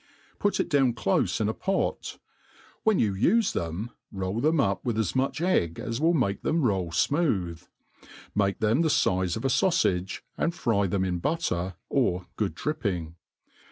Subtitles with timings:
[0.39, 2.17] Put it down clofe in a pot;
[2.81, 6.63] when you ufe them, roll them up with as much egg as will make them
[6.63, 7.67] roll fmooth.
[8.33, 13.13] Make them the fize of a faufage, and fry them in butter^ or good dripping.